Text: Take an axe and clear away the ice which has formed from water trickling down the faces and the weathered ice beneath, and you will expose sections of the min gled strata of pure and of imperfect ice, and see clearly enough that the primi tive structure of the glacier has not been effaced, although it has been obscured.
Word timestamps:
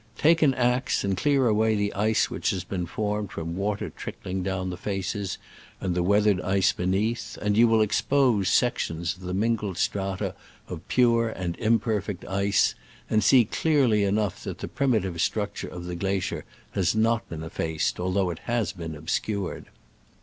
Take 0.17 0.41
an 0.41 0.55
axe 0.55 1.03
and 1.03 1.15
clear 1.15 1.45
away 1.45 1.75
the 1.75 1.93
ice 1.93 2.27
which 2.27 2.49
has 2.49 2.63
formed 2.87 3.31
from 3.31 3.55
water 3.55 3.91
trickling 3.91 4.41
down 4.41 4.71
the 4.71 4.75
faces 4.75 5.37
and 5.79 5.93
the 5.93 6.01
weathered 6.01 6.41
ice 6.41 6.71
beneath, 6.73 7.37
and 7.39 7.55
you 7.55 7.67
will 7.67 7.83
expose 7.83 8.49
sections 8.49 9.13
of 9.15 9.21
the 9.21 9.33
min 9.35 9.55
gled 9.57 9.77
strata 9.77 10.33
of 10.67 10.87
pure 10.87 11.29
and 11.29 11.53
of 11.55 11.61
imperfect 11.61 12.25
ice, 12.25 12.73
and 13.11 13.23
see 13.23 13.45
clearly 13.45 14.03
enough 14.03 14.43
that 14.43 14.57
the 14.57 14.67
primi 14.67 15.01
tive 15.01 15.21
structure 15.21 15.67
of 15.67 15.85
the 15.85 15.93
glacier 15.95 16.45
has 16.71 16.95
not 16.95 17.29
been 17.29 17.43
effaced, 17.43 17.99
although 17.99 18.31
it 18.31 18.39
has 18.45 18.73
been 18.73 18.95
obscured. 18.95 19.67